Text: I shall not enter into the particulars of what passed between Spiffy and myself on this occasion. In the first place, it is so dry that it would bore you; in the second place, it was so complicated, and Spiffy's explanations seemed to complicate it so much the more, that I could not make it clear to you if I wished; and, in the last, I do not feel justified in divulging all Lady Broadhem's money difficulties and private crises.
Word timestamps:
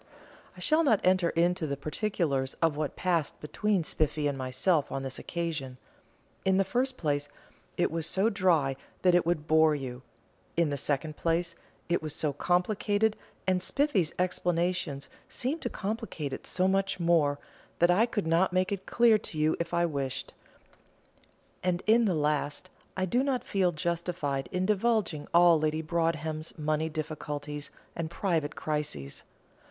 I 0.57 0.59
shall 0.59 0.83
not 0.83 0.99
enter 1.03 1.29
into 1.29 1.67
the 1.67 1.77
particulars 1.77 2.55
of 2.59 2.75
what 2.75 2.95
passed 2.95 3.39
between 3.39 3.83
Spiffy 3.83 4.25
and 4.25 4.35
myself 4.35 4.91
on 4.91 5.03
this 5.03 5.19
occasion. 5.19 5.77
In 6.43 6.57
the 6.57 6.63
first 6.63 6.97
place, 6.97 7.29
it 7.77 7.91
is 7.91 8.07
so 8.07 8.27
dry 8.27 8.77
that 9.03 9.13
it 9.13 9.27
would 9.27 9.47
bore 9.47 9.75
you; 9.75 10.01
in 10.57 10.71
the 10.71 10.75
second 10.75 11.17
place, 11.17 11.53
it 11.87 12.01
was 12.01 12.15
so 12.15 12.33
complicated, 12.33 13.15
and 13.45 13.61
Spiffy's 13.61 14.11
explanations 14.17 15.07
seemed 15.29 15.61
to 15.61 15.69
complicate 15.69 16.33
it 16.33 16.47
so 16.47 16.67
much 16.67 16.97
the 16.97 17.03
more, 17.03 17.37
that 17.77 17.91
I 17.91 18.07
could 18.07 18.25
not 18.25 18.51
make 18.51 18.71
it 18.71 18.87
clear 18.87 19.19
to 19.19 19.37
you 19.37 19.55
if 19.59 19.71
I 19.71 19.85
wished; 19.85 20.33
and, 21.63 21.83
in 21.85 22.05
the 22.05 22.15
last, 22.15 22.71
I 22.97 23.05
do 23.05 23.21
not 23.21 23.43
feel 23.43 23.71
justified 23.71 24.49
in 24.51 24.65
divulging 24.65 25.27
all 25.31 25.59
Lady 25.59 25.83
Broadhem's 25.83 26.57
money 26.57 26.89
difficulties 26.89 27.69
and 27.95 28.09
private 28.09 28.55
crises. 28.55 29.23